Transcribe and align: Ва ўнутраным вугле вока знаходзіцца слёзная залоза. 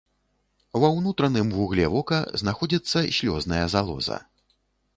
Ва 0.83 0.87
ўнутраным 0.93 1.51
вугле 1.57 1.85
вока 1.95 2.19
знаходзіцца 2.43 3.05
слёзная 3.19 3.63
залоза. 3.75 4.17